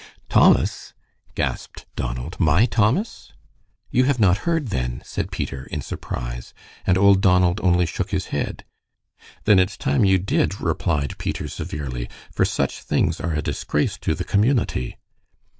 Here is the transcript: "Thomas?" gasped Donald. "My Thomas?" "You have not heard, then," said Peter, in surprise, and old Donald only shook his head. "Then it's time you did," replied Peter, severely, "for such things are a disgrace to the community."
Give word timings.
"Thomas?" 0.29 0.93
gasped 1.35 1.85
Donald. 1.95 2.35
"My 2.39 2.65
Thomas?" 2.65 3.33
"You 3.91 4.05
have 4.05 4.19
not 4.19 4.49
heard, 4.49 4.69
then," 4.69 5.03
said 5.05 5.31
Peter, 5.31 5.65
in 5.65 5.81
surprise, 5.81 6.55
and 6.87 6.97
old 6.97 7.21
Donald 7.21 7.61
only 7.63 7.85
shook 7.85 8.09
his 8.09 8.29
head. 8.33 8.65
"Then 9.43 9.59
it's 9.59 9.77
time 9.77 10.03
you 10.03 10.17
did," 10.17 10.59
replied 10.59 11.19
Peter, 11.19 11.47
severely, 11.47 12.09
"for 12.31 12.45
such 12.45 12.81
things 12.81 13.21
are 13.21 13.33
a 13.35 13.43
disgrace 13.43 13.99
to 13.99 14.15
the 14.15 14.23
community." 14.25 14.97